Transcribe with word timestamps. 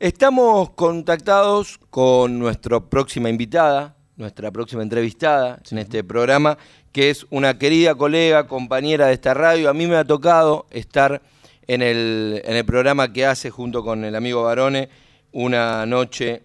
Estamos 0.00 0.70
contactados 0.70 1.80
con 1.90 2.38
nuestra 2.38 2.78
próxima 2.78 3.30
invitada, 3.30 3.96
nuestra 4.16 4.52
próxima 4.52 4.84
entrevistada 4.84 5.60
en 5.72 5.78
este 5.78 6.04
programa, 6.04 6.56
que 6.92 7.10
es 7.10 7.26
una 7.30 7.58
querida 7.58 7.96
colega, 7.96 8.46
compañera 8.46 9.08
de 9.08 9.14
esta 9.14 9.34
radio. 9.34 9.68
A 9.68 9.74
mí 9.74 9.88
me 9.88 9.96
ha 9.96 10.04
tocado 10.04 10.66
estar 10.70 11.20
en 11.66 11.82
el, 11.82 12.40
en 12.44 12.54
el 12.54 12.64
programa 12.64 13.12
que 13.12 13.26
hace 13.26 13.50
junto 13.50 13.82
con 13.82 14.04
el 14.04 14.14
amigo 14.14 14.44
Barone, 14.44 14.88
una 15.32 15.84
noche 15.84 16.44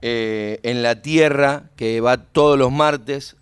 eh, 0.00 0.60
en 0.62 0.84
la 0.84 1.02
Tierra, 1.02 1.70
que 1.74 2.00
va 2.00 2.16
todos 2.16 2.56
los 2.56 2.70
martes 2.70 3.34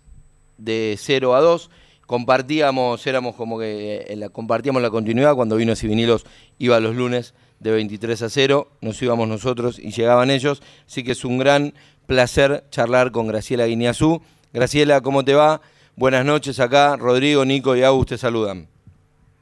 de 0.57 0.95
0 0.97 1.35
a 1.35 1.41
2. 1.41 1.69
Compartíamos, 2.07 3.05
éramos 3.05 3.35
como 3.35 3.59
que 3.59 4.07
eh, 4.09 4.15
la, 4.15 4.29
compartíamos 4.29 4.81
la 4.81 4.89
continuidad, 4.89 5.35
cuando 5.35 5.57
vino 5.57 5.73
Vinilos 5.79 6.25
iba 6.57 6.79
los 6.79 6.95
lunes 6.95 7.35
de 7.59 7.71
23 7.71 8.21
a 8.21 8.29
0, 8.29 8.67
nos 8.81 9.01
íbamos 9.01 9.27
nosotros 9.27 9.79
y 9.79 9.91
llegaban 9.91 10.29
ellos, 10.29 10.61
así 10.85 11.03
que 11.03 11.13
es 11.13 11.25
un 11.25 11.37
gran 11.37 11.73
placer 12.05 12.63
charlar 12.69 13.11
con 13.11 13.27
Graciela 13.27 13.65
Guineazú. 13.65 14.21
Graciela, 14.53 15.01
¿cómo 15.01 15.23
te 15.23 15.33
va? 15.33 15.61
Buenas 15.95 16.25
noches 16.25 16.59
acá, 16.59 16.95
Rodrigo, 16.97 17.45
Nico 17.45 17.75
y 17.75 17.83
Agus 17.83 18.07
te 18.07 18.17
saludan. 18.17 18.67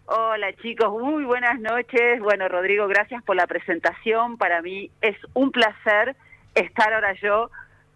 Hola 0.06 0.54
chicos, 0.62 0.92
muy 1.02 1.24
buenas 1.24 1.60
noches. 1.60 2.20
Bueno, 2.20 2.48
Rodrigo, 2.48 2.88
gracias 2.88 3.24
por 3.24 3.36
la 3.36 3.48
presentación. 3.48 4.38
Para 4.38 4.62
mí 4.62 4.92
es 5.02 5.16
un 5.34 5.52
placer 5.52 6.16
estar 6.54 6.94
ahora 6.94 7.16
yo 7.22 7.50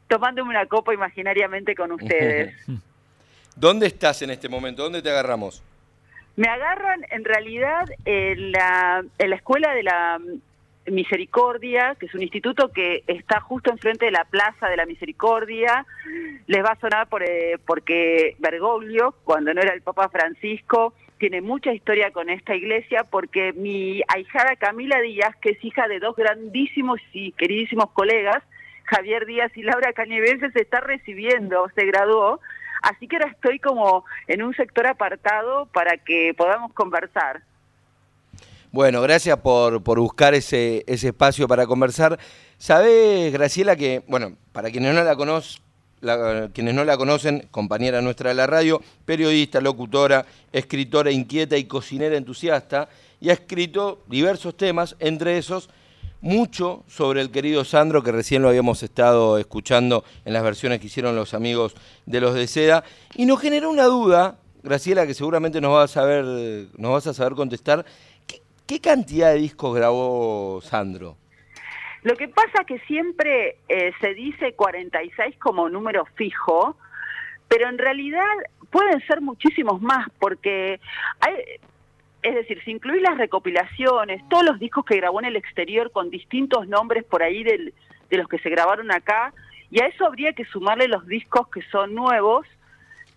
tomándome 0.08 0.50
una 0.50 0.66
copa 0.66 0.94
imaginariamente 0.94 1.76
con 1.76 1.92
ustedes. 1.94 2.56
¿Dónde 3.56 3.88
estás 3.88 4.22
en 4.22 4.32
este 4.32 4.50
momento? 4.50 4.84
¿Dónde 4.84 5.02
te 5.02 5.10
agarramos? 5.10 5.64
Me 6.38 6.48
agarran 6.48 7.04
en 7.10 7.26
realidad 7.26 7.90
en 8.06 8.52
la, 8.52 9.04
en 9.18 9.30
la 9.32 9.36
escuela 9.36 9.74
de 9.74 9.82
la 9.82 10.20
Misericordia, 10.86 11.96
que 12.00 12.06
es 12.06 12.14
un 12.14 12.22
instituto 12.22 12.72
que 12.72 13.04
está 13.08 13.42
justo 13.42 13.72
enfrente 13.72 14.06
de 14.06 14.12
la 14.12 14.24
Plaza 14.24 14.70
de 14.70 14.78
la 14.78 14.86
Misericordia. 14.86 15.84
Les 16.46 16.64
va 16.64 16.74
a 16.74 16.80
sonar 16.80 17.10
por, 17.10 17.24
eh, 17.24 17.58
porque 17.66 18.36
Bergoglio, 18.38 19.16
cuando 19.24 19.52
no 19.52 19.62
era 19.62 19.74
el 19.74 19.82
Papa 19.82 20.10
Francisco, 20.10 20.94
tiene 21.18 21.42
mucha 21.42 21.74
historia 21.74 22.12
con 22.12 22.30
esta 22.30 22.56
iglesia 22.56 23.04
porque 23.04 23.52
mi 23.54 24.04
ahijada 24.08 24.56
Camila 24.58 25.02
Díaz, 25.02 25.36
que 25.42 25.50
es 25.50 25.66
hija 25.66 25.88
de 25.88 26.00
dos 26.00 26.16
grandísimos 26.16 27.00
y 27.14 27.32
queridísimos 27.32 27.90
colegas, 27.94 28.44
Javier 28.84 29.26
Díaz 29.26 29.52
y 29.58 29.64
Laura 29.64 29.92
Cañevense, 29.92 30.52
se 30.52 30.62
está 30.62 30.82
recibiendo, 30.82 31.68
se 31.74 31.84
graduó 31.86 32.40
Así 32.82 33.08
que 33.08 33.18
ahora 33.18 33.32
estoy 33.32 33.60
como 33.60 34.06
en 34.28 34.44
un 34.44 34.54
sector 34.56 34.88
apartado 34.88 35.66
para 35.68 35.98
que 35.98 36.34
podamos 36.38 36.74
conversar. 36.74 37.42
Bueno, 38.72 39.02
gracias 39.02 39.38
por, 39.40 39.82
por 39.82 40.00
buscar 40.00 40.34
ese, 40.34 40.84
ese 40.88 41.08
espacio 41.08 41.48
para 41.48 41.66
conversar. 41.66 42.20
Sabés, 42.58 43.32
Graciela, 43.32 43.76
que, 43.76 44.04
bueno, 44.08 44.34
para 44.52 44.70
quienes 44.72 44.94
no 44.94 45.04
la 45.04 45.16
conocen, 45.16 45.62
quienes 46.54 46.74
no 46.74 46.84
la 46.86 46.98
conocen, 46.98 47.48
compañera 47.50 48.02
nuestra 48.02 48.30
de 48.30 48.36
la 48.36 48.46
radio, 48.46 48.82
periodista, 49.06 49.62
locutora, 49.62 50.26
escritora 50.52 51.12
inquieta 51.12 51.58
y 51.58 51.66
cocinera 51.66 52.18
entusiasta, 52.18 52.90
y 53.20 53.30
ha 53.30 53.34
escrito 53.34 54.04
diversos 54.08 54.56
temas, 54.56 54.96
entre 55.00 55.38
esos 55.38 55.70
mucho 56.22 56.84
sobre 56.88 57.22
el 57.22 57.32
querido 57.32 57.64
Sandro, 57.64 58.04
que 58.04 58.12
recién 58.12 58.42
lo 58.42 58.50
habíamos 58.50 58.84
estado 58.84 59.38
escuchando 59.38 60.04
en 60.26 60.34
las 60.34 60.44
versiones 60.44 60.80
que 60.80 60.88
hicieron 60.88 61.16
los 61.16 61.34
amigos 61.34 61.76
de 62.06 62.22
los 62.22 62.34
de 62.34 62.48
Seda, 62.48 62.84
y 63.16 63.26
nos 63.26 63.42
generó 63.42 63.70
una 63.70 63.86
duda, 63.86 64.38
Graciela, 64.64 65.06
que 65.06 65.14
seguramente 65.14 65.62
nos 65.62 65.74
vas 65.74 65.92
a 65.92 66.02
saber, 66.02 66.26
nos 66.78 66.92
vas 66.92 67.08
a 67.08 67.14
saber 67.14 67.34
contestar. 67.34 67.86
¿Qué, 68.66 68.82
cantidad 68.82 69.32
de 69.32 69.40
discos 69.40 69.76
grabó 69.76 70.60
Sandro? 70.62 71.16
Lo 72.04 72.16
que 72.16 72.28
pasa 72.28 72.64
que 72.66 72.80
siempre 72.80 73.58
eh, 73.70 73.92
se 74.02 74.14
dice 74.14 74.54
46 74.54 75.38
como 75.40 75.70
número 75.70 76.06
fijo, 76.16 76.78
pero 77.48 77.70
en 77.70 77.78
realidad 77.78 78.26
pueden 78.70 79.00
ser 79.08 79.22
muchísimos 79.22 79.82
más, 79.82 80.08
porque 80.20 80.80
hay, 81.20 81.34
es 82.28 82.36
decir, 82.36 82.62
si 82.64 82.72
incluís 82.72 83.02
las 83.02 83.18
recopilaciones, 83.18 84.22
todos 84.30 84.44
los 84.44 84.60
discos 84.60 84.84
que 84.84 84.98
grabó 84.98 85.20
en 85.20 85.28
el 85.28 85.38
exterior 85.38 85.92
con 85.92 86.10
distintos 86.10 86.68
nombres 86.68 87.06
por 87.06 87.24
ahí 87.24 87.42
de 87.44 87.74
los 88.12 88.28
que 88.28 88.38
se 88.40 88.50
grabaron 88.50 88.92
acá, 88.92 89.34
y 89.70 89.82
a 89.82 89.88
eso 89.88 90.06
habría 90.06 90.34
que 90.34 90.44
sumarle 90.46 90.88
los 90.88 91.08
discos 91.08 91.48
que 91.50 91.62
son 91.64 91.96
nuevos, 91.96 92.46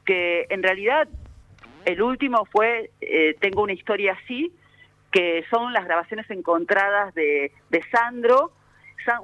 que 0.04 0.47
en 0.50 0.62
realidad 0.62 1.09
el 1.84 2.03
último 2.03 2.44
fue 2.47 2.91
eh, 3.00 3.34
Tengo 3.41 3.62
una 3.62 3.72
historia 3.72 4.16
así, 4.22 4.53
que 5.10 5.44
son 5.50 5.72
las 5.72 5.84
grabaciones 5.84 6.31
encontradas 6.31 7.12
de, 7.15 7.50
de 7.71 7.82
Sandro, 7.91 8.53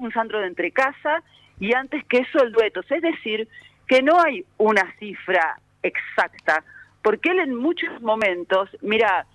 un 0.01 0.13
Sandro 0.13 0.41
de 0.41 0.49
Entrecasa, 0.49 1.23
y 1.61 1.75
antes 1.75 2.05
que 2.07 2.19
eso 2.19 2.43
el 2.43 2.51
dueto. 2.51 2.81
Es 2.89 3.03
decir, 3.03 3.49
que 3.87 4.03
no 4.03 4.21
hay 4.21 4.45
una 4.59 4.93
cifra 4.99 5.61
exacta, 5.83 6.65
porque 7.03 7.31
él 7.31 7.39
en 7.39 7.55
muchos 7.55 8.03
momentos, 8.03 8.69
mira, 8.83 9.27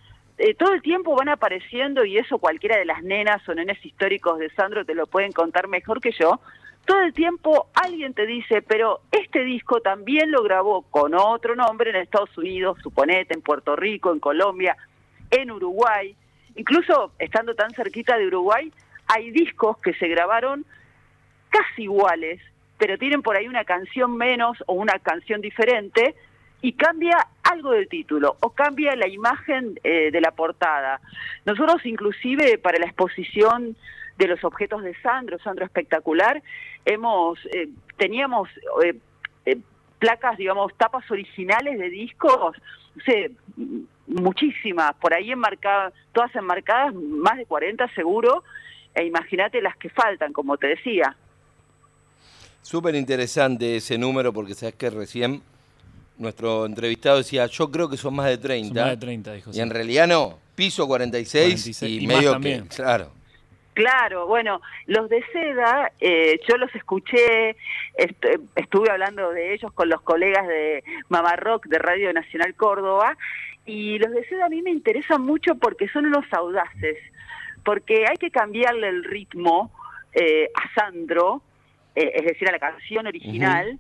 eh, 0.44 0.56
todo 0.56 0.74
el 0.74 0.82
tiempo 0.82 1.16
van 1.16 1.30
apareciendo, 1.30 2.04
y 2.04 2.18
eso 2.18 2.40
cualquiera 2.40 2.76
de 2.76 2.86
las 2.86 3.04
nenas 3.04 3.48
o 3.48 3.54
nenes 3.54 3.78
históricos 3.86 4.40
de 4.40 4.50
Sandro 4.50 4.84
te 4.84 4.96
lo 4.96 5.06
pueden 5.06 5.32
contar 5.32 5.68
mejor 5.68 6.02
que 6.02 6.12
yo, 6.20 6.40
todo 6.84 7.00
el 7.02 7.14
tiempo 7.14 7.68
alguien 7.76 8.16
te 8.16 8.26
dice, 8.26 8.64
pero 8.64 9.02
este 9.12 9.44
disco 9.44 9.82
también 9.82 10.32
lo 10.32 10.42
grabó 10.42 10.82
con 10.90 11.14
otro 11.14 11.56
nombre 11.56 11.92
en 11.92 11.98
Estados 11.98 12.36
Unidos, 12.40 12.80
suponete, 12.82 13.36
en 13.36 13.44
Puerto 13.44 13.76
Rico, 13.76 14.12
en 14.12 14.20
Colombia, 14.20 14.76
en 15.30 15.52
Uruguay, 15.52 16.16
incluso 16.56 17.12
estando 17.20 17.54
tan 17.54 17.70
cerquita 17.76 18.18
de 18.18 18.26
Uruguay, 18.26 18.74
hay 19.06 19.30
discos 19.30 19.78
que 19.78 19.94
se 19.94 20.08
grabaron 20.08 20.66
casi 21.50 21.84
iguales, 21.84 22.42
pero 22.80 22.98
tienen 22.98 23.22
por 23.22 23.38
ahí 23.38 23.48
una 23.48 23.64
canción 23.64 24.18
menos 24.18 24.58
o 24.66 24.74
una 24.74 24.98
canción 24.98 25.40
diferente, 25.40 26.16
y 26.64 26.74
cambia 26.74 27.28
algo 27.52 27.72
del 27.72 27.88
título 27.88 28.38
o 28.40 28.50
cambia 28.52 28.96
la 28.96 29.08
imagen 29.08 29.80
eh, 29.84 30.12
de 30.12 30.22
la 30.22 30.32
portada. 30.32 31.00
Nosotros 31.46 31.86
inclusive 31.86 32.58
para 32.58 32.80
la 32.80 32.86
exposición 32.86 33.76
de 34.18 34.28
los 34.28 34.44
objetos 34.44 34.84
de 34.84 34.96
Sandro, 35.02 35.40
Sandro 35.40 35.66
espectacular, 35.66 36.42
hemos 36.86 37.40
eh, 37.54 37.70
teníamos 37.98 38.50
eh, 38.84 39.58
placas, 40.00 40.38
digamos, 40.38 40.74
tapas 40.78 41.10
originales 41.12 41.78
de 41.78 41.90
discos, 41.90 42.58
no 42.96 43.04
sé, 43.06 43.32
muchísimas, 44.08 44.94
por 44.96 45.14
ahí 45.14 45.32
enmarcadas, 45.32 45.94
todas 46.12 46.36
enmarcadas, 46.36 46.94
más 46.96 47.38
de 47.38 47.46
40 47.46 47.88
seguro, 47.94 48.44
e 48.96 49.06
imagínate 49.06 49.62
las 49.62 49.78
que 49.78 49.90
faltan, 49.90 50.34
como 50.34 50.58
te 50.58 50.68
decía. 50.68 51.16
Súper 52.62 52.96
interesante 52.96 53.78
ese 53.78 53.98
número 53.98 54.34
porque 54.34 54.56
sabes 54.56 54.76
que 54.76 54.90
recién 54.90 55.44
nuestro 56.18 56.66
entrevistado 56.66 57.18
decía, 57.18 57.46
yo 57.48 57.72
creo 57.72 57.90
que 57.90 57.98
son 57.98 58.16
más 58.16 58.28
de 58.28 58.38
30. 58.38 58.80
más 58.80 58.92
de 58.92 58.98
30, 58.98 59.34
dijo. 59.34 59.52
Y 59.54 59.60
en 59.60 59.70
realidad 59.70 60.08
no, 60.08 60.38
piso 60.56 60.88
46, 60.88 61.82
y, 61.84 62.08
medio 62.08 62.40
que, 62.40 62.64
claro. 62.76 63.12
Claro, 63.74 64.28
bueno, 64.28 64.62
los 64.86 65.10
de 65.10 65.24
Seda, 65.32 65.92
eh, 66.00 66.40
yo 66.48 66.58
los 66.58 66.74
escuché, 66.76 67.56
estuve 68.56 68.92
hablando 68.92 69.32
de 69.32 69.54
ellos 69.54 69.72
con 69.72 69.88
los 69.88 70.02
colegas 70.02 70.46
de 70.46 70.84
Mamá 71.08 71.38
Rock 71.38 71.68
de 71.68 71.80
Radio 71.80 72.12
Nacional 72.12 72.54
Córdoba, 72.56 73.18
y 73.66 73.98
los 74.00 74.12
de 74.12 74.26
Seda 74.28 74.48
a 74.48 74.50
mí 74.50 74.62
me 74.62 74.72
interesan 74.72 75.22
mucho 75.22 75.56
porque 75.56 75.88
son 75.88 76.06
unos 76.06 76.26
audaces, 76.32 76.98
porque 77.64 78.06
hay 78.08 78.18
que 78.18 78.30
cambiarle 78.30 78.90
el 78.90 79.06
ritmo 79.06 79.72
eh, 80.14 80.50
a 80.54 80.74
Sandro, 80.74 81.42
eh, 81.96 82.12
es 82.16 82.26
decir, 82.26 82.50
a 82.50 82.52
la 82.52 82.60
canción 82.60 83.08
original, 83.08 83.80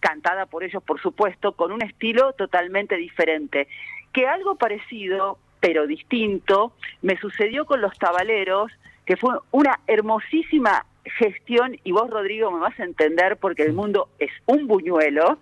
cantada 0.00 0.46
por 0.46 0.64
ellos, 0.64 0.82
por 0.82 1.00
supuesto, 1.00 1.52
con 1.52 1.72
un 1.72 1.82
estilo 1.82 2.32
totalmente 2.32 2.96
diferente. 2.96 3.68
Que 4.12 4.26
algo 4.26 4.56
parecido, 4.56 5.38
pero 5.60 5.86
distinto, 5.86 6.72
me 7.02 7.18
sucedió 7.18 7.66
con 7.66 7.80
los 7.80 7.96
tabaleros, 7.98 8.72
que 9.06 9.16
fue 9.16 9.38
una 9.50 9.80
hermosísima 9.86 10.86
gestión, 11.04 11.76
y 11.84 11.92
vos, 11.92 12.10
Rodrigo, 12.10 12.50
me 12.50 12.60
vas 12.60 12.78
a 12.78 12.84
entender 12.84 13.36
porque 13.36 13.62
el 13.62 13.72
mundo 13.72 14.08
es 14.18 14.30
un 14.46 14.66
buñuelo, 14.66 15.38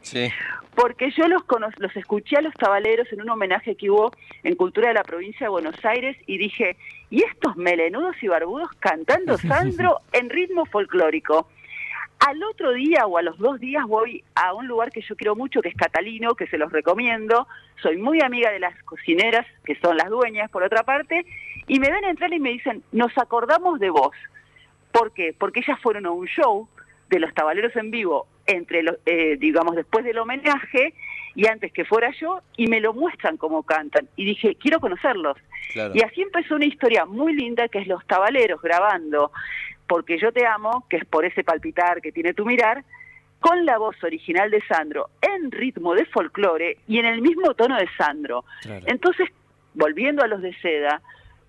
porque 0.74 1.10
yo 1.10 1.26
los, 1.26 1.42
los 1.78 1.96
escuché 1.96 2.36
a 2.36 2.40
los 2.40 2.54
tabaleros 2.54 3.12
en 3.12 3.20
un 3.20 3.30
homenaje 3.30 3.74
que 3.74 3.90
hubo 3.90 4.12
en 4.44 4.54
Cultura 4.54 4.88
de 4.88 4.94
la 4.94 5.02
Provincia 5.02 5.46
de 5.46 5.50
Buenos 5.50 5.84
Aires 5.84 6.16
y 6.26 6.38
dije, 6.38 6.76
¿y 7.10 7.24
estos 7.24 7.56
melenudos 7.56 8.16
y 8.22 8.28
barbudos 8.28 8.70
cantando 8.78 9.36
Sandro 9.38 10.00
en 10.12 10.30
ritmo 10.30 10.64
folclórico? 10.66 11.48
Al 12.18 12.42
otro 12.42 12.72
día 12.72 13.06
o 13.06 13.16
a 13.16 13.22
los 13.22 13.38
dos 13.38 13.60
días 13.60 13.84
voy 13.86 14.24
a 14.34 14.52
un 14.52 14.66
lugar 14.66 14.90
que 14.90 15.02
yo 15.02 15.14
quiero 15.14 15.36
mucho, 15.36 15.62
que 15.62 15.68
es 15.68 15.76
Catalino, 15.76 16.34
que 16.34 16.48
se 16.48 16.58
los 16.58 16.72
recomiendo. 16.72 17.46
Soy 17.80 17.96
muy 17.96 18.20
amiga 18.20 18.50
de 18.50 18.58
las 18.58 18.80
cocineras, 18.82 19.46
que 19.64 19.76
son 19.76 19.96
las 19.96 20.08
dueñas, 20.08 20.50
por 20.50 20.64
otra 20.64 20.82
parte, 20.82 21.24
y 21.68 21.78
me 21.78 21.90
ven 21.90 22.04
entrar 22.04 22.32
y 22.32 22.40
me 22.40 22.50
dicen, 22.50 22.82
nos 22.90 23.16
acordamos 23.16 23.78
de 23.78 23.90
vos. 23.90 24.16
¿Por 24.90 25.12
qué? 25.12 25.32
Porque 25.38 25.60
ellas 25.60 25.78
fueron 25.80 26.06
a 26.06 26.10
un 26.10 26.26
show 26.26 26.68
de 27.08 27.20
los 27.20 27.32
tabaleros 27.34 27.74
en 27.76 27.90
vivo, 27.90 28.26
entre 28.46 28.82
los, 28.82 28.96
eh, 29.06 29.36
digamos, 29.38 29.76
después 29.76 30.04
del 30.04 30.18
homenaje 30.18 30.94
y 31.36 31.46
antes 31.46 31.72
que 31.72 31.84
fuera 31.84 32.10
yo, 32.20 32.40
y 32.56 32.66
me 32.66 32.80
lo 32.80 32.94
muestran 32.94 33.36
como 33.36 33.62
cantan. 33.62 34.08
Y 34.16 34.24
dije, 34.24 34.56
quiero 34.56 34.80
conocerlos. 34.80 35.36
Y 35.94 36.02
así 36.02 36.22
empezó 36.22 36.56
una 36.56 36.64
historia 36.64 37.04
muy 37.04 37.34
linda 37.34 37.68
que 37.68 37.78
es 37.78 37.86
los 37.86 38.04
tabaleros 38.06 38.60
grabando 38.60 39.30
Porque 39.88 40.18
yo 40.18 40.32
te 40.32 40.46
amo, 40.46 40.86
que 40.88 40.98
es 40.98 41.04
por 41.04 41.24
ese 41.24 41.42
palpitar 41.42 42.00
que 42.00 42.12
tiene 42.12 42.34
tu 42.34 42.44
mirar, 42.44 42.84
con 43.40 43.64
la 43.64 43.78
voz 43.78 43.96
original 44.02 44.50
de 44.50 44.60
Sandro, 44.66 45.10
en 45.20 45.50
ritmo 45.50 45.94
de 45.94 46.04
folclore 46.06 46.78
y 46.86 46.98
en 46.98 47.06
el 47.06 47.22
mismo 47.22 47.54
tono 47.54 47.76
de 47.76 47.88
Sandro. 47.96 48.44
Entonces, 48.86 49.28
volviendo 49.74 50.22
a 50.22 50.26
los 50.26 50.42
de 50.42 50.54
seda, 50.60 51.00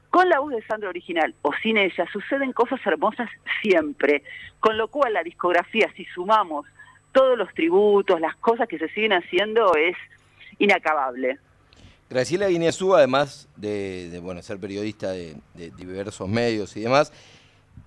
con 0.09 0.29
la 0.29 0.39
voz 0.39 0.51
de 0.51 0.63
Sandro 0.63 0.89
original 0.89 1.35
o 1.41 1.51
sin 1.61 1.77
ella, 1.77 2.05
suceden 2.11 2.53
cosas 2.53 2.79
hermosas 2.85 3.29
siempre. 3.61 4.23
Con 4.59 4.77
lo 4.77 4.87
cual 4.87 5.13
la 5.13 5.23
discografía, 5.23 5.91
si 5.95 6.05
sumamos 6.05 6.65
todos 7.11 7.37
los 7.37 7.53
tributos, 7.53 8.19
las 8.19 8.35
cosas 8.37 8.67
que 8.67 8.77
se 8.77 8.89
siguen 8.89 9.13
haciendo, 9.13 9.75
es 9.75 9.95
inacabable. 10.59 11.37
Graciela 12.09 12.47
Guineazú, 12.47 12.95
además 12.95 13.47
de, 13.55 14.19
bueno, 14.23 14.41
ser 14.41 14.59
periodista 14.59 15.11
de, 15.11 15.35
diversos 15.53 16.27
medios 16.27 16.75
y 16.75 16.81
demás, 16.81 17.13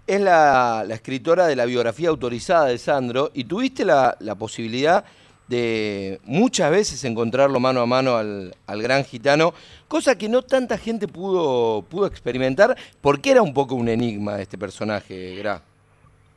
es 0.06 0.20
la, 0.20 0.84
escritora 0.90 1.46
de 1.46 1.56
la 1.56 1.64
biografía 1.64 2.08
autorizada 2.08 2.66
de 2.66 2.78
Sandro 2.78 3.30
y 3.34 3.44
tuviste 3.44 3.84
la, 3.84 4.16
posibilidad 4.38 5.04
de 5.48 6.20
muchas 6.24 6.70
veces 6.70 7.04
encontrarlo 7.04 7.60
mano 7.60 7.80
a 7.80 7.86
mano 7.86 8.16
al, 8.16 8.54
gran 8.66 9.04
gitano, 9.04 9.52
cosa 9.88 10.16
que 10.16 10.28
no 10.28 10.42
tanta 10.42 10.78
gente 10.78 11.08
pudo, 11.08 11.82
pudo 11.82 12.06
experimentar 12.06 12.76
porque 13.00 13.30
era 13.30 13.42
un 13.42 13.52
poco 13.52 13.74
un 13.74 13.88
enigma 13.88 14.40
este 14.40 14.58
personaje, 14.58 15.36
Gra. 15.36 15.62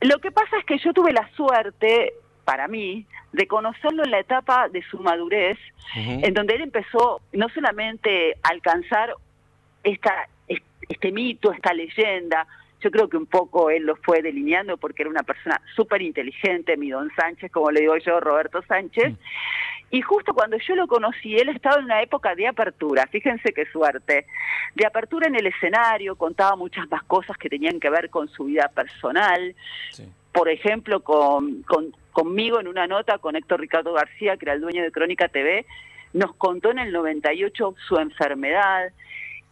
Lo 0.00 0.18
que 0.18 0.30
pasa 0.30 0.58
es 0.58 0.64
que 0.66 0.78
yo 0.78 0.92
tuve 0.92 1.12
la 1.12 1.28
suerte, 1.34 2.12
para 2.44 2.68
mí, 2.68 3.06
de 3.32 3.46
conocerlo 3.46 4.04
en 4.04 4.10
la 4.10 4.20
etapa 4.20 4.68
de 4.68 4.82
su 4.90 4.98
madurez, 4.98 5.58
en 5.94 6.34
donde 6.34 6.54
él 6.54 6.62
empezó 6.62 7.20
no 7.32 7.48
solamente 7.48 8.34
a 8.42 8.48
alcanzar 8.48 9.14
esta, 9.82 10.28
este 10.88 11.12
mito, 11.12 11.52
esta 11.52 11.72
leyenda, 11.72 12.46
yo 12.86 12.90
creo 12.92 13.08
que 13.08 13.16
un 13.16 13.26
poco 13.26 13.68
él 13.68 13.82
lo 13.82 13.96
fue 13.96 14.22
delineando 14.22 14.76
porque 14.76 15.02
era 15.02 15.10
una 15.10 15.24
persona 15.24 15.60
súper 15.74 16.02
inteligente, 16.02 16.76
mi 16.76 16.90
don 16.90 17.10
Sánchez, 17.16 17.50
como 17.50 17.72
le 17.72 17.80
digo 17.80 17.96
yo, 17.96 18.20
Roberto 18.20 18.62
Sánchez. 18.62 19.12
Y 19.90 20.02
justo 20.02 20.34
cuando 20.34 20.56
yo 20.58 20.76
lo 20.76 20.86
conocí, 20.86 21.36
él 21.36 21.48
estaba 21.48 21.78
en 21.78 21.86
una 21.86 22.00
época 22.00 22.36
de 22.36 22.46
apertura, 22.46 23.08
fíjense 23.08 23.52
qué 23.52 23.66
suerte, 23.66 24.26
de 24.76 24.86
apertura 24.86 25.26
en 25.26 25.34
el 25.34 25.46
escenario, 25.46 26.14
contaba 26.14 26.54
muchas 26.54 26.88
más 26.88 27.02
cosas 27.04 27.36
que 27.38 27.48
tenían 27.48 27.80
que 27.80 27.90
ver 27.90 28.08
con 28.08 28.28
su 28.28 28.44
vida 28.44 28.70
personal. 28.72 29.56
Por 30.30 30.48
ejemplo, 30.48 31.00
con, 31.00 31.64
conmigo 32.12 32.60
en 32.60 32.68
una 32.68 32.86
nota 32.86 33.18
con 33.18 33.34
Héctor 33.34 33.60
Ricardo 33.60 33.94
García, 33.94 34.36
que 34.36 34.44
era 34.44 34.52
el 34.52 34.60
dueño 34.60 34.84
de 34.84 34.92
Crónica 34.92 35.26
TV, 35.26 35.66
nos 36.12 36.36
contó 36.36 36.70
en 36.70 36.78
el 36.78 36.92
98 36.92 37.74
su 37.88 37.96
enfermedad. 37.96 38.92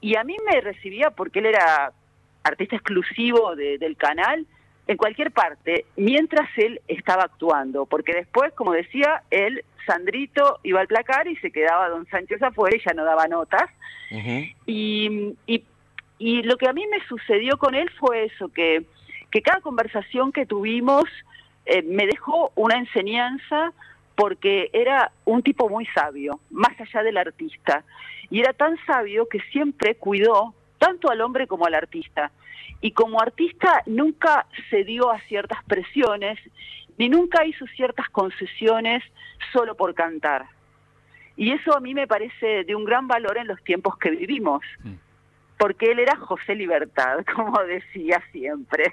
Y 0.00 0.14
a 0.14 0.22
mí 0.22 0.36
me 0.48 0.60
recibía 0.60 1.10
porque 1.10 1.40
él 1.40 1.46
era 1.46 1.92
artista 2.44 2.76
exclusivo 2.76 3.56
del 3.56 3.96
canal 3.96 4.46
en 4.86 4.96
cualquier 4.96 5.30
parte, 5.30 5.86
mientras 5.96 6.48
él 6.56 6.80
estaba 6.88 7.24
actuando, 7.24 7.86
porque 7.86 8.12
después, 8.12 8.52
como 8.52 8.72
decía, 8.72 9.22
él, 9.30 9.64
Sandrito, 9.86 10.60
iba 10.62 10.80
al 10.80 10.86
placar 10.86 11.26
y 11.26 11.36
se 11.36 11.50
quedaba 11.50 11.88
Don 11.88 12.06
Sánchez 12.06 12.42
afuera 12.42 12.76
y 12.76 12.82
ya 12.86 12.92
no 12.92 13.04
daba 13.04 13.26
notas. 13.26 13.70
y, 14.66 15.34
y, 15.46 16.42
lo 16.42 16.56
que 16.56 16.68
a 16.68 16.72
mí 16.72 16.86
me 16.86 17.04
sucedió 17.06 17.56
con 17.56 17.74
él 17.74 17.90
fue 17.98 18.24
eso, 18.24 18.48
que, 18.48 18.84
que 19.30 19.42
cada 19.42 19.60
conversación 19.60 20.32
que 20.32 20.46
tuvimos 20.46 21.04
eh, 21.66 21.82
me 21.82 22.06
dejó 22.06 22.52
una 22.54 22.76
enseñanza 22.76 23.72
porque 24.14 24.70
era 24.72 25.10
un 25.24 25.42
tipo 25.42 25.68
muy 25.68 25.86
sabio, 25.86 26.40
más 26.50 26.78
allá 26.80 27.02
del 27.02 27.16
artista. 27.16 27.84
Y 28.30 28.40
era 28.40 28.52
tan 28.52 28.76
sabio 28.86 29.28
que 29.28 29.40
siempre 29.50 29.96
cuidó 29.96 30.54
tanto 30.84 31.10
al 31.10 31.22
hombre 31.22 31.46
como 31.46 31.64
al 31.64 31.74
artista. 31.74 32.30
Y 32.82 32.90
como 32.90 33.18
artista 33.18 33.82
nunca 33.86 34.46
cedió 34.68 35.10
a 35.10 35.18
ciertas 35.20 35.64
presiones, 35.64 36.38
ni 36.98 37.08
nunca 37.08 37.46
hizo 37.46 37.66
ciertas 37.68 38.10
concesiones 38.10 39.02
solo 39.50 39.74
por 39.74 39.94
cantar. 39.94 40.44
Y 41.38 41.52
eso 41.52 41.74
a 41.74 41.80
mí 41.80 41.94
me 41.94 42.06
parece 42.06 42.64
de 42.64 42.74
un 42.74 42.84
gran 42.84 43.08
valor 43.08 43.38
en 43.38 43.46
los 43.46 43.62
tiempos 43.64 43.96
que 43.96 44.10
vivimos, 44.10 44.60
mm. 44.82 44.92
porque 45.58 45.92
él 45.92 46.00
era 46.00 46.16
José 46.16 46.54
Libertad, 46.54 47.24
como 47.34 47.58
decía 47.62 48.22
siempre. 48.30 48.92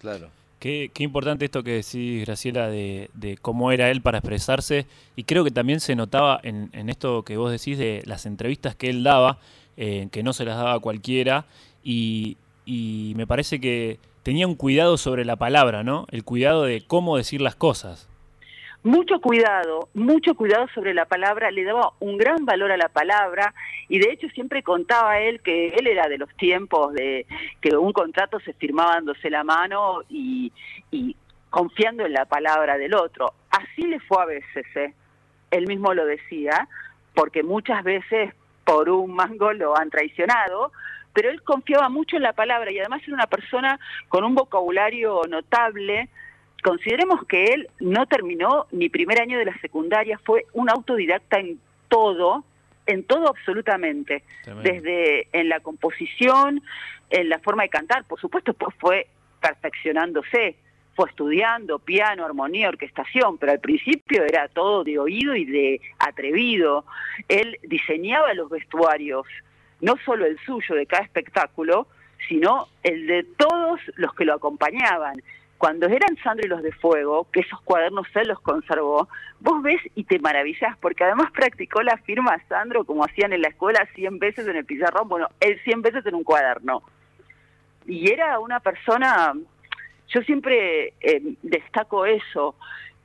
Claro. 0.00 0.30
Qué, 0.58 0.90
importante 1.00 1.44
esto 1.44 1.62
que 1.62 1.82
decís, 1.82 2.24
Graciela, 2.24 2.68
de, 2.70 3.38
cómo 3.42 3.72
era 3.72 3.90
él 3.90 4.00
para 4.00 4.18
expresarse. 4.18 4.86
Y 5.14 5.24
creo 5.24 5.44
que 5.44 5.50
también 5.50 5.80
se 5.80 5.94
notaba 5.94 6.40
en, 6.42 6.88
esto 6.88 7.24
que 7.24 7.36
vos 7.36 7.52
decís 7.52 7.76
de 7.76 8.02
las 8.06 8.24
entrevistas 8.24 8.74
que 8.74 8.88
él 8.88 9.04
daba, 9.04 9.38
eh, 9.76 10.08
que 10.10 10.22
no 10.22 10.32
se 10.32 10.44
las 10.44 10.56
daba 10.56 10.74
a 10.74 10.80
cualquiera. 10.80 11.46
Y, 11.82 12.36
y 12.64 13.14
me 13.16 13.26
parece 13.26 13.60
que 13.60 13.98
tenía 14.22 14.46
un 14.46 14.54
cuidado 14.54 14.96
sobre 14.96 15.24
la 15.24 15.36
palabra, 15.36 15.82
¿no? 15.82 16.06
El 16.10 16.24
cuidado 16.24 16.64
de 16.64 16.82
cómo 16.86 17.16
decir 17.16 17.40
las 17.40 17.54
cosas 17.56 18.08
mucho 18.86 19.20
cuidado, 19.20 19.88
mucho 19.94 20.36
cuidado 20.36 20.68
sobre 20.72 20.94
la 20.94 21.06
palabra, 21.06 21.50
le 21.50 21.64
daba 21.64 21.90
un 21.98 22.16
gran 22.16 22.44
valor 22.44 22.70
a 22.70 22.76
la 22.76 22.88
palabra 22.88 23.52
y 23.88 23.98
de 23.98 24.12
hecho 24.12 24.28
siempre 24.28 24.62
contaba 24.62 25.18
él 25.18 25.40
que 25.40 25.70
él 25.70 25.88
era 25.88 26.06
de 26.06 26.18
los 26.18 26.32
tiempos 26.36 26.94
de 26.94 27.26
que 27.60 27.76
un 27.76 27.92
contrato 27.92 28.38
se 28.38 28.52
firmaba 28.52 28.94
dándose 28.94 29.28
la 29.28 29.42
mano 29.42 30.02
y, 30.08 30.52
confiando 31.50 32.06
en 32.06 32.12
la 32.12 32.26
palabra 32.26 32.78
del 32.78 32.94
otro. 32.94 33.32
Así 33.50 33.82
le 33.82 33.98
fue 33.98 34.22
a 34.22 34.26
veces, 34.26 34.66
¿eh? 34.76 34.94
él 35.50 35.66
mismo 35.66 35.92
lo 35.92 36.06
decía, 36.06 36.68
porque 37.14 37.42
muchas 37.42 37.82
veces 37.82 38.34
por 38.66 38.90
un 38.90 39.14
mango 39.14 39.54
lo 39.54 39.78
han 39.78 39.88
traicionado, 39.88 40.72
pero 41.14 41.30
él 41.30 41.42
confiaba 41.42 41.88
mucho 41.88 42.16
en 42.16 42.22
la 42.24 42.34
palabra 42.34 42.70
y 42.70 42.78
además 42.78 43.00
era 43.04 43.14
una 43.14 43.26
persona 43.26 43.80
con 44.10 44.24
un 44.24 44.34
vocabulario 44.34 45.22
notable, 45.30 46.10
Consideremos 46.66 47.24
que 47.28 47.44
él 47.52 47.68
no 47.78 48.06
terminó 48.06 48.66
ni 48.72 48.88
primer 48.88 49.20
año 49.20 49.38
de 49.38 49.44
la 49.44 49.56
secundaria, 49.60 50.18
fue 50.24 50.46
un 50.52 50.68
autodidacta 50.68 51.38
en 51.38 51.60
todo, 51.86 52.44
en 52.86 53.04
todo 53.04 53.28
absolutamente, 53.28 54.24
desde 54.64 55.28
en 55.32 55.48
la 55.48 55.60
composición, 55.60 56.60
en 57.10 57.28
la 57.28 57.38
forma 57.38 57.62
de 57.62 57.68
cantar, 57.68 58.04
por 58.04 58.20
supuesto, 58.20 58.52
pues 58.54 58.74
fue 58.80 59.06
perfeccionándose, 59.40 60.56
fue 60.96 61.08
estudiando 61.08 61.78
piano, 61.78 62.24
armonía, 62.24 62.68
orquestación, 62.68 63.38
pero 63.38 63.52
al 63.52 63.60
principio 63.60 64.24
era 64.24 64.48
todo 64.48 64.82
de 64.82 64.98
oído 64.98 65.36
y 65.36 65.44
de 65.44 65.80
atrevido. 65.98 66.84
Él 67.28 67.58
diseñaba 67.62 68.34
los 68.34 68.50
vestuarios, 68.50 69.26
no 69.80 69.94
solo 70.04 70.26
el 70.26 70.38
suyo 70.40 70.74
de 70.74 70.86
cada 70.86 71.04
espectáculo, 71.04 71.86
sino 72.28 72.66
el 72.82 73.06
de 73.06 73.24
todos 73.36 73.78
los 73.96 74.14
que 74.14 74.24
lo 74.24 74.34
acompañaban 74.34 75.14
cuando 75.58 75.86
eran 75.86 76.16
Sandro 76.22 76.46
y 76.46 76.50
los 76.50 76.62
de 76.62 76.72
Fuego, 76.72 77.28
que 77.32 77.40
esos 77.40 77.60
cuadernos 77.62 78.06
él 78.14 78.28
los 78.28 78.40
conservó, 78.40 79.08
vos 79.40 79.62
ves 79.62 79.80
y 79.94 80.04
te 80.04 80.18
maravillás, 80.18 80.76
porque 80.78 81.04
además 81.04 81.30
practicó 81.32 81.82
la 81.82 81.96
firma 81.98 82.36
Sandro 82.48 82.84
como 82.84 83.04
hacían 83.04 83.32
en 83.32 83.42
la 83.42 83.48
escuela 83.48 83.88
100 83.94 84.18
veces 84.18 84.46
en 84.46 84.56
el 84.56 84.64
pizarrón, 84.64 85.08
bueno, 85.08 85.28
él 85.40 85.58
100 85.64 85.82
veces 85.82 86.06
en 86.06 86.14
un 86.14 86.24
cuaderno. 86.24 86.82
Y 87.86 88.10
era 88.10 88.38
una 88.38 88.60
persona, 88.60 89.32
yo 90.08 90.22
siempre 90.22 90.92
eh, 91.00 91.20
destaco 91.42 92.06
eso, 92.06 92.54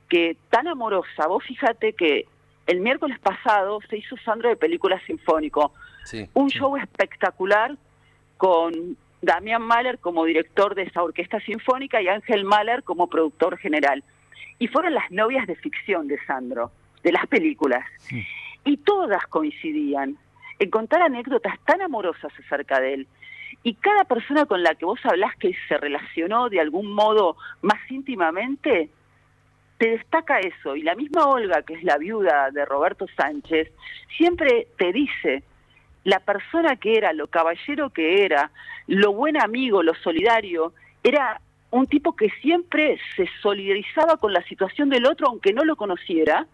que 0.08 0.36
tan 0.50 0.68
amorosa, 0.68 1.26
vos 1.26 1.44
fíjate 1.44 1.94
que 1.94 2.26
el 2.66 2.80
miércoles 2.80 3.18
pasado 3.18 3.80
se 3.88 3.98
hizo 3.98 4.16
Sandro 4.18 4.48
de 4.48 4.56
película 4.56 5.00
sinfónico, 5.06 5.72
un 6.34 6.48
show 6.48 6.76
espectacular 6.76 7.76
con 8.36 8.96
Damián 9.20 9.62
Mahler 9.62 9.98
como 9.98 10.24
director 10.24 10.74
de 10.74 10.82
esa 10.82 11.02
orquesta 11.02 11.40
sinfónica 11.40 12.02
y 12.02 12.08
Ángel 12.08 12.44
Mahler 12.44 12.82
como 12.82 13.06
productor 13.06 13.56
general. 13.56 14.02
Y 14.58 14.68
fueron 14.68 14.94
las 14.94 15.10
novias 15.10 15.46
de 15.46 15.54
ficción 15.56 16.08
de 16.08 16.18
Sandro, 16.26 16.72
de 17.02 17.12
las 17.12 17.26
películas. 17.26 17.84
Y 18.64 18.76
todas 18.78 19.24
coincidían 19.26 20.16
en 20.58 20.70
contar 20.70 21.02
anécdotas 21.02 21.58
tan 21.64 21.82
amorosas 21.82 22.32
acerca 22.44 22.80
de 22.80 22.94
él. 22.94 23.08
Y 23.64 23.74
cada 23.74 24.04
persona 24.04 24.46
con 24.46 24.62
la 24.62 24.74
que 24.74 24.84
vos 24.84 25.00
hablás 25.04 25.36
que 25.36 25.54
se 25.68 25.76
relacionó 25.76 26.48
de 26.48 26.60
algún 26.60 26.92
modo 26.92 27.36
más 27.60 27.78
íntimamente, 27.90 28.90
te 29.78 29.90
destaca 29.90 30.40
eso. 30.40 30.76
Y 30.76 30.82
la 30.82 30.94
misma 30.94 31.26
Olga, 31.26 31.62
que 31.62 31.74
es 31.74 31.84
la 31.84 31.98
viuda 31.98 32.50
de 32.50 32.64
Roberto 32.64 33.06
Sánchez, 33.16 33.70
siempre 34.16 34.68
te 34.78 34.92
dice, 34.92 35.42
la 36.04 36.20
persona 36.20 36.76
que 36.76 36.96
era, 36.96 37.12
lo 37.12 37.28
caballero 37.28 37.90
que 37.90 38.24
era, 38.24 38.50
lo 38.86 39.12
buen 39.12 39.40
amigo, 39.40 39.82
lo 39.82 39.94
solidario, 39.94 40.72
era 41.02 41.40
un 41.70 41.86
tipo 41.86 42.14
que 42.14 42.30
siempre 42.42 42.98
se 43.16 43.28
solidarizaba 43.40 44.16
con 44.18 44.32
la 44.32 44.42
situación 44.44 44.90
del 44.90 45.06
otro 45.06 45.28
aunque 45.28 45.52
no 45.52 45.64
lo 45.64 45.74
conociera 45.76 46.46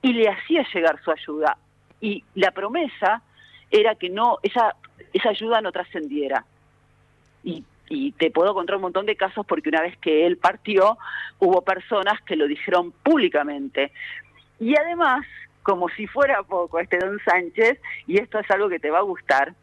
y 0.00 0.12
le 0.12 0.28
hacía 0.28 0.64
llegar 0.72 1.00
su 1.04 1.10
ayuda. 1.10 1.58
Y 2.00 2.24
la 2.34 2.50
promesa 2.52 3.22
era 3.70 3.94
que 3.94 4.10
no 4.10 4.38
esa, 4.42 4.74
esa 5.12 5.30
ayuda 5.30 5.60
no 5.60 5.72
trascendiera. 5.72 6.44
Y, 7.42 7.64
y 7.88 8.12
te 8.12 8.30
puedo 8.30 8.54
contar 8.54 8.76
un 8.76 8.82
montón 8.82 9.06
de 9.06 9.16
casos 9.16 9.44
porque 9.46 9.68
una 9.68 9.82
vez 9.82 9.96
que 9.98 10.26
él 10.26 10.36
partió 10.36 10.98
hubo 11.38 11.62
personas 11.62 12.20
que 12.22 12.36
lo 12.36 12.46
dijeron 12.46 12.92
públicamente. 13.02 13.92
Y 14.60 14.76
además 14.76 15.26
como 15.62 15.88
si 15.90 16.06
fuera 16.06 16.42
poco 16.42 16.78
este 16.80 16.98
don 16.98 17.18
Sánchez, 17.24 17.78
y 18.06 18.18
esto 18.18 18.38
es 18.38 18.50
algo 18.50 18.68
que 18.68 18.78
te 18.78 18.90
va 18.90 18.98
a 18.98 19.02
gustar, 19.02 19.54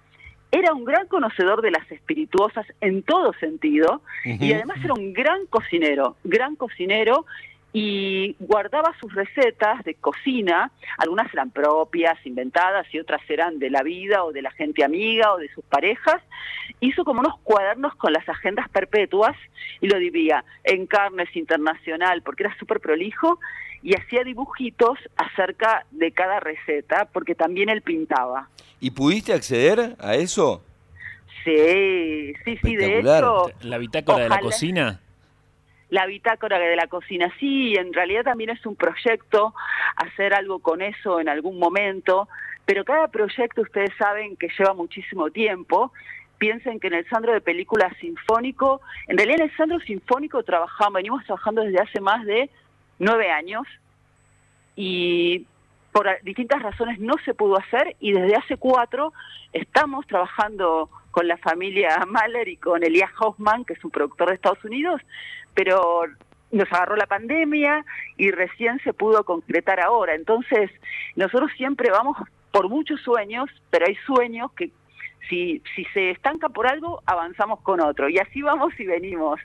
era 0.52 0.74
un 0.74 0.84
gran 0.84 1.08
conocedor 1.08 1.62
de 1.62 1.72
las 1.72 1.90
espirituosas 1.92 2.66
en 2.82 3.04
todo 3.04 3.34
sentido 3.34 4.02
y 4.26 4.52
además 4.54 4.78
era 4.84 4.94
un 4.94 5.14
gran 5.14 5.46
cocinero, 5.46 6.16
gran 6.24 6.56
cocinero 6.56 7.26
y 7.72 8.36
guardaba 8.40 8.96
sus 9.00 9.14
recetas 9.14 9.84
de 9.84 9.94
cocina, 9.96 10.72
algunas 10.98 11.32
eran 11.34 11.52
propias, 11.52 12.18
inventadas 12.26 12.88
y 12.94 13.00
otras 13.00 13.22
eran 13.30 13.60
de 13.60 13.70
la 13.70 13.84
vida 13.84 14.24
o 14.24 14.32
de 14.32 14.42
la 14.42 14.52
gente 14.52 14.84
amiga 14.84 15.34
o 15.34 15.38
de 15.38 15.50
sus 15.50 15.64
parejas. 15.66 16.22
Hizo 16.80 17.04
como 17.04 17.20
unos 17.20 17.38
cuadernos 17.44 17.96
con 17.96 18.14
las 18.14 18.28
agendas 18.28 18.68
perpetuas 18.70 19.36
y 19.82 19.88
lo 19.88 20.00
dividía 20.00 20.44
en 20.64 20.88
carnes 20.88 21.36
internacional 21.36 22.24
porque 22.24 22.44
era 22.44 22.58
súper 22.58 22.80
prolijo 22.80 23.40
y 23.84 23.96
hacía 23.96 24.24
dibujitos 24.24 24.98
acerca 25.16 25.86
de 25.92 26.12
cada 26.12 26.40
receta 26.40 27.06
porque 27.14 27.36
también 27.36 27.70
él 27.70 27.82
pintaba. 27.82 28.50
¿Y 28.80 28.92
pudiste 28.92 29.34
acceder 29.34 29.96
a 30.00 30.16
eso? 30.16 30.64
Sí, 31.44 32.34
sí, 32.44 32.58
sí, 32.64 32.76
de 32.76 33.00
hecho. 33.00 33.52
¿La 33.62 33.78
bitácora 33.78 34.24
de 34.24 34.30
la 34.30 34.40
cocina? 34.40 35.02
La 35.90 36.06
bitácora 36.06 36.60
de 36.60 36.76
la 36.76 36.88
cocina. 36.88 37.34
Sí, 37.40 37.74
en 37.76 37.94
realidad 37.94 38.24
también 38.24 38.52
es 38.52 38.66
un 38.66 38.76
proyecto 38.76 39.54
hacer 39.96 40.34
algo 40.34 40.60
con 40.60 40.82
eso 40.82 41.20
en 41.20 41.30
algún 41.30 41.60
momento, 41.60 42.28
pero 42.66 42.86
cada 42.86 43.08
proyecto 43.08 43.62
ustedes 43.62 43.92
saben 43.98 44.36
que 44.36 44.50
lleva 44.58 44.74
muchísimo 44.74 45.30
tiempo. 45.32 45.92
Piensen 46.38 46.80
que 46.80 46.88
en 46.88 46.94
el 46.94 47.10
Sandro 47.10 47.34
de 47.34 47.42
Película 47.42 47.92
Sinfónico, 48.00 48.82
en 49.08 49.18
realidad 49.18 49.42
en 49.42 49.50
el 49.50 49.58
Sandro 49.58 49.80
Sinfónico 49.80 50.44
trabajamos, 50.44 50.94
venimos 50.94 51.26
trabajando 51.26 51.64
desde 51.64 51.82
hace 51.82 52.00
más 52.00 52.26
de 52.26 52.50
nueve 53.00 53.32
años 53.32 53.68
y 54.76 55.46
por 55.92 56.08
distintas 56.24 56.62
razones 56.62 57.00
no 57.00 57.16
se 57.26 57.34
pudo 57.34 57.58
hacer 57.58 57.96
y 58.00 58.12
desde 58.12 58.36
hace 58.36 58.58
cuatro 58.58 59.12
estamos 59.52 60.06
trabajando 60.08 60.90
con 61.20 61.28
la 61.28 61.36
familia 61.36 62.06
Mahler 62.08 62.48
y 62.48 62.56
con 62.56 62.82
Elias 62.82 63.12
Hoffman, 63.20 63.66
que 63.66 63.74
es 63.74 63.84
un 63.84 63.92
productor 63.92 64.30
de 64.30 64.36
Estados 64.36 64.64
Unidos, 64.64 65.02
pero 65.54 66.04
nos 66.50 66.72
agarró 66.72 66.96
la 66.96 67.08
pandemia 67.08 67.84
y 68.16 68.32
recién 68.32 68.80
se 68.86 68.94
pudo 68.94 69.26
concretar 69.26 69.82
ahora. 69.82 70.16
Entonces, 70.16 70.72
nosotros 71.18 71.52
siempre 71.58 71.92
vamos 71.92 72.16
por 72.54 72.70
muchos 72.70 73.02
sueños, 73.02 73.50
pero 73.70 73.88
hay 73.88 73.96
sueños 74.06 74.50
que 74.54 74.72
si, 75.28 75.62
si 75.76 75.84
se 75.94 76.12
estanca 76.12 76.48
por 76.48 76.68
algo, 76.68 77.04
avanzamos 77.06 77.60
con 77.64 77.82
otro. 77.82 78.08
Y 78.08 78.18
así 78.18 78.42
vamos 78.42 78.72
y 78.80 78.86
venimos. 78.86 79.42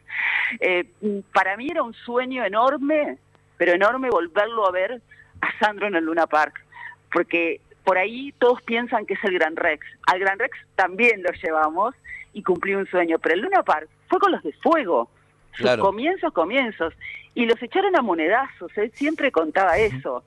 Eh, 0.61 0.89
para 1.33 1.57
mí 1.57 1.67
era 1.69 1.83
un 1.83 1.93
sueño 1.93 2.45
enorme, 2.45 3.19
pero 3.57 3.73
enorme 3.73 4.11
volverlo 4.11 4.69
a 4.69 4.71
ver 4.71 5.03
a 5.41 5.59
Sandro 5.59 5.89
en 5.89 5.97
el 5.97 6.05
Luna 6.05 6.29
Park, 6.29 6.65
porque 7.13 7.61
por 7.85 7.99
ahí 7.99 8.33
todos 8.39 8.63
piensan 8.63 9.07
que 9.07 9.15
es 9.15 9.25
el 9.25 9.35
Gran 9.35 9.57
Rex. 9.57 9.87
Al 10.07 10.19
Gran 10.19 10.39
Rex 10.39 10.57
también 10.75 11.23
lo 11.23 11.31
llevamos 11.33 11.95
y 12.33 12.43
cumplí 12.43 12.75
un 12.75 12.87
sueño, 12.87 13.19
pero 13.19 13.35
el 13.35 13.43
Luna 13.43 13.63
Park 13.63 13.89
fue 14.09 14.19
con 14.19 14.33
los 14.33 14.43
de 14.43 14.53
fuego 14.55 15.09
sus 15.57 15.77
comienzos, 15.77 16.33
comienzos. 16.33 16.95
Y 17.35 17.47
los 17.47 17.61
echaron 17.63 17.97
a 17.97 18.03
monedazos, 18.03 18.77
él 18.77 18.93
siempre 18.95 19.33
contaba 19.33 19.77
eso. 19.79 20.25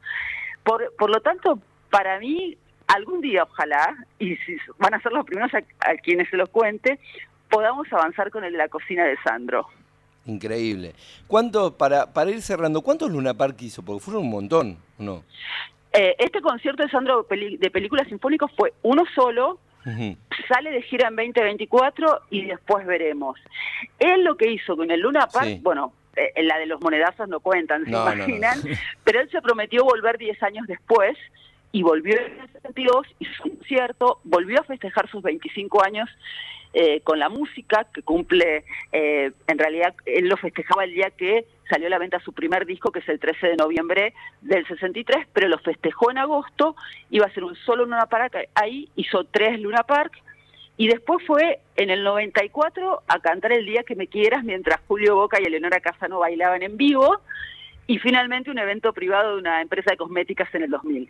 Por, 0.64 0.94
por 0.98 1.10
lo 1.10 1.22
tanto, 1.22 1.60
para 1.90 2.20
mí, 2.20 2.58
algún 2.88 3.22
día, 3.22 3.44
ojalá, 3.44 3.96
y 4.20 4.36
si 4.38 4.58
van 4.78 4.94
a 4.94 5.02
ser 5.02 5.14
los 5.14 5.26
primeros 5.26 5.52
a, 5.54 5.96
quienes 5.96 6.30
se 6.30 6.38
lo 6.38 6.48
cuente, 6.48 7.00
podamos 7.50 7.92
avanzar 7.92 8.30
con 8.30 8.44
el 8.44 8.52
de 8.52 8.58
la 8.58 8.68
cocina 8.68 9.06
de 9.06 9.18
Sandro. 9.24 9.68
Increíble. 10.26 10.94
¿Cuánto, 11.28 11.78
para, 11.78 12.12
para 12.12 12.32
ir 12.32 12.42
cerrando, 12.42 12.82
cuántos 12.82 13.10
Luna 13.10 13.34
Park 13.34 13.56
hizo? 13.62 13.84
Porque 13.84 14.04
fueron 14.04 14.24
un 14.24 14.30
montón, 14.30 14.78
¿no? 14.98 15.24
Eh, 15.94 16.16
este 16.20 16.42
concierto 16.42 16.84
de 16.84 16.90
Sandro 16.90 17.26
de 17.30 17.72
películas 17.72 18.08
sinfónicas 18.08 18.52
fue 18.56 18.74
uno 18.84 19.04
solo, 19.16 19.60
Sale 20.50 20.72
de 20.72 20.82
gira 20.82 21.08
en 21.08 21.16
2024 21.16 22.24
y 22.30 22.46
después 22.46 22.86
veremos. 22.86 23.40
Él 24.00 24.24
lo 24.26 24.36
que 24.36 24.52
hizo 24.52 24.76
con 24.76 24.92
el 24.92 25.00
Luna 25.00 25.28
Park, 25.28 25.60
bueno, 25.62 25.94
en 26.16 26.26
eh, 26.36 26.44
la 26.44 26.58
de 26.58 26.66
los 26.66 26.82
monedazos 26.82 27.30
no 27.30 27.40
cuentan, 27.40 27.86
se 27.86 27.92
imaginan, 27.92 28.60
pero 29.04 29.22
él 29.22 29.30
se 29.30 29.42
prometió 29.42 29.84
volver 29.86 30.18
10 30.18 30.44
años 30.44 30.68
después 30.68 31.18
y 31.72 31.84
volvió 31.84 32.16
en 32.20 32.40
el 32.42 32.48
72, 32.52 33.08
hizo 33.20 33.44
un 33.46 33.56
concierto, 33.56 34.20
volvió 34.24 34.60
a 34.60 34.64
festejar 34.64 35.10
sus 35.10 35.22
25 35.22 35.84
años 35.84 36.10
eh, 36.74 37.02
con 37.02 37.20
la 37.20 37.30
música, 37.30 37.88
que 37.94 38.02
cumple, 38.02 38.66
eh, 38.92 39.32
en 39.48 39.58
realidad 39.58 39.96
él 40.06 40.28
lo 40.28 40.38
festejaba 40.38 40.84
el 40.84 40.94
día 40.94 41.12
que 41.12 41.46
salió 41.70 41.88
a 41.88 41.90
la 41.90 41.98
venta 41.98 42.20
su 42.20 42.34
primer 42.34 42.66
disco, 42.66 42.92
que 42.92 43.00
es 43.00 43.10
el 43.10 43.20
13 43.20 43.48
de 43.48 43.56
noviembre 43.56 44.14
del 44.42 44.66
63, 44.68 45.28
pero 45.34 45.48
lo 45.48 45.58
festejó 45.60 46.12
en 46.12 46.18
agosto, 46.18 46.76
iba 47.10 47.26
a 47.26 47.34
ser 47.34 47.44
un 47.44 47.56
solo 47.56 47.86
Luna 47.86 48.06
Park 48.06 48.38
ahí, 48.56 48.90
hizo 48.96 49.24
tres 49.26 49.60
Luna 49.60 49.84
Park, 49.84 50.14
y 50.78 50.88
después 50.88 51.26
fue 51.26 51.60
en 51.76 51.90
el 51.90 52.04
94 52.04 53.02
a 53.08 53.20
cantar 53.20 53.52
El 53.52 53.66
Día 53.66 53.84
que 53.84 53.96
me 53.96 54.08
quieras, 54.08 54.44
mientras 54.44 54.80
Julio 54.88 55.16
Boca 55.16 55.40
y 55.42 55.46
Eleonora 55.46 55.80
Casano 55.80 56.20
bailaban 56.20 56.62
en 56.62 56.78
vivo, 56.78 57.22
y 57.88 58.00
finalmente 58.00 58.52
un 58.52 58.60
evento 58.60 58.94
privado 58.94 59.36
de 59.36 59.42
una 59.42 59.62
empresa 59.62 59.92
de 59.92 59.98
cosméticas 59.98 60.54
en 60.54 60.64
el 60.64 60.70
2000. 60.70 61.10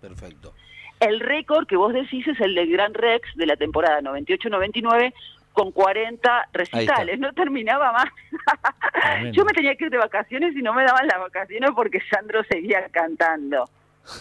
Perfecto. 0.00 0.52
El 1.00 1.20
récord 1.20 1.66
que 1.66 1.76
vos 1.76 1.92
decís 1.92 2.26
es 2.26 2.40
el 2.40 2.54
del 2.56 2.70
Gran 2.72 2.92
Rex 2.92 3.28
de 3.36 3.46
la 3.46 3.56
temporada 3.56 4.00
98-99 4.00 5.14
con 5.52 5.72
40 5.72 6.48
recitales, 6.52 7.18
no 7.18 7.32
terminaba 7.32 7.92
más. 7.92 8.08
Yo 9.32 9.44
me 9.44 9.52
tenía 9.52 9.74
que 9.74 9.86
ir 9.86 9.90
de 9.90 9.98
vacaciones 9.98 10.56
y 10.56 10.62
no 10.62 10.72
me 10.72 10.84
daban 10.84 11.06
las 11.06 11.18
vacaciones 11.18 11.70
porque 11.74 12.00
Sandro 12.10 12.42
seguía 12.44 12.86
cantando. 12.90 13.68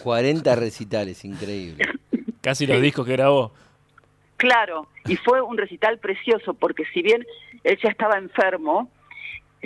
40 0.03 0.55
recitales, 0.55 1.24
increíble. 1.25 1.86
Casi 2.41 2.65
los 2.65 2.81
discos 2.81 3.05
que 3.05 3.13
grabó. 3.13 3.53
Claro, 4.38 4.88
y 5.05 5.15
fue 5.17 5.41
un 5.41 5.57
recital 5.57 5.98
precioso 5.98 6.53
porque 6.53 6.86
si 6.93 7.01
bien 7.01 7.25
él 7.63 7.77
ya 7.81 7.89
estaba 7.89 8.17
enfermo, 8.17 8.89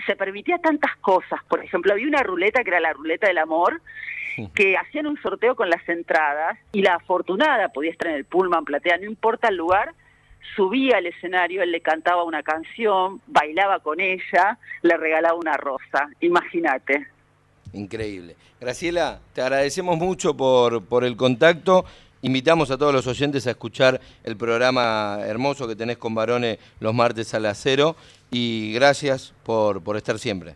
se 0.06 0.16
permitía 0.16 0.58
tantas 0.60 0.96
cosas. 0.98 1.42
Por 1.48 1.64
ejemplo, 1.64 1.92
había 1.92 2.08
una 2.08 2.24
ruleta 2.24 2.64
que 2.64 2.70
era 2.70 2.80
la 2.80 2.94
ruleta 2.94 3.28
del 3.28 3.38
amor, 3.38 3.82
que 4.56 4.78
hacían 4.78 5.08
un 5.08 5.22
sorteo 5.22 5.56
con 5.56 5.70
las 5.70 5.88
entradas 5.90 6.58
y 6.72 6.82
la 6.82 6.96
afortunada 6.96 7.70
podía 7.70 7.92
estar 7.92 8.08
en 8.08 8.16
el 8.16 8.26
pullman 8.26 8.64
platea, 8.64 8.98
no 8.98 9.06
importa 9.06 9.50
el 9.50 9.58
lugar, 9.58 9.94
subía 10.56 10.98
al 10.98 11.06
escenario, 11.06 11.64
él 11.64 11.72
le 11.72 11.82
cantaba 11.82 12.24
una 12.24 12.44
canción, 12.44 13.22
bailaba 13.28 13.80
con 13.80 14.00
ella, 14.00 14.58
le 14.82 14.98
regalaba 14.98 15.36
una 15.36 15.58
rosa, 15.58 16.10
imagínate. 16.20 17.08
Increíble. 17.74 18.36
Graciela, 18.60 19.20
te 19.34 19.42
agradecemos 19.42 19.98
mucho 19.98 20.36
por, 20.36 20.84
por 20.86 21.04
el 21.04 21.16
contacto. 21.16 21.86
Invitamos 22.22 22.70
a 22.70 22.78
todos 22.78 22.94
los 22.94 23.08
oyentes 23.08 23.48
a 23.48 23.52
escuchar 23.52 24.00
el 24.24 24.38
programa 24.38 25.20
hermoso 25.26 25.68
que 25.68 25.76
tenés 25.76 25.98
con 25.98 26.14
varones 26.14 26.60
los 26.80 26.94
martes 26.94 27.34
a 27.34 27.40
las 27.40 27.58
cero 27.58 27.96
y 28.30 28.74
gracias 28.74 29.34
por, 29.44 29.84
por 29.84 29.98
estar 29.98 30.20
siempre. 30.20 30.56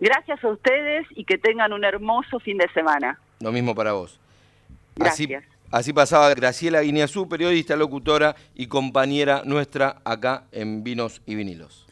Gracias 0.00 0.42
a 0.44 0.48
ustedes 0.48 1.06
y 1.10 1.24
que 1.24 1.38
tengan 1.38 1.72
un 1.72 1.84
hermoso 1.84 2.40
fin 2.40 2.58
de 2.58 2.68
semana. 2.74 3.18
Lo 3.40 3.52
mismo 3.52 3.74
para 3.74 3.92
vos. 3.92 4.18
Gracias. 4.96 5.44
Así, 5.72 5.94
pasaba 5.94 6.28
Graciela 6.34 6.82
Guineazú, 6.82 7.30
periodista, 7.30 7.76
locutora 7.76 8.36
y 8.54 8.66
compañera 8.66 9.40
nuestra 9.46 10.02
acá 10.04 10.44
en 10.52 10.84
Vinos 10.84 11.22
y 11.24 11.34
Vinilos. 11.34 11.86